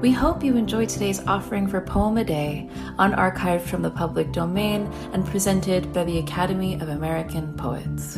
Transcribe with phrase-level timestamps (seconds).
[0.00, 2.70] We hope you enjoyed today's offering for Poem a Day,
[3.00, 8.16] unarchived from the public domain and presented by the Academy of American Poets.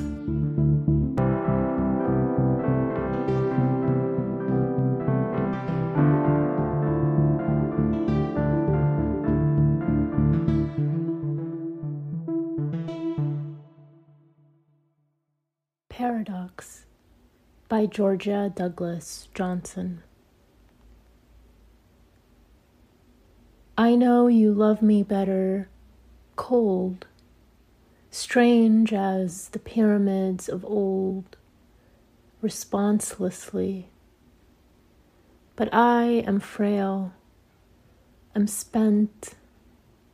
[15.89, 16.85] Paradox
[17.71, 20.03] by Georgia Douglas Johnson.
[23.81, 25.71] I know you love me better
[26.37, 27.07] cold,
[28.11, 31.39] strange as the pyramids of old,
[32.43, 33.85] responselessly.
[35.57, 37.15] But I am frail,
[38.37, 39.37] am spent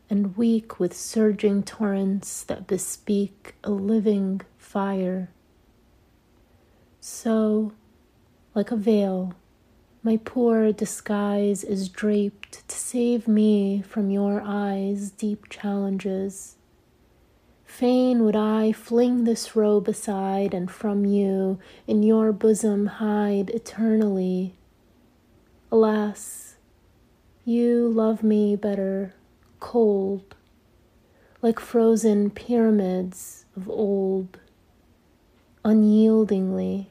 [0.08, 5.30] and weak with surging torrents that bespeak a living fire.
[7.00, 7.72] So,
[8.54, 9.34] like a veil,
[10.06, 16.54] my poor disguise is draped to save me from your eyes' deep challenges.
[17.64, 24.54] Fain would I fling this robe aside and from you in your bosom hide eternally.
[25.72, 26.54] Alas,
[27.44, 29.12] you love me better
[29.58, 30.36] cold,
[31.42, 34.38] like frozen pyramids of old,
[35.64, 36.90] unyieldingly.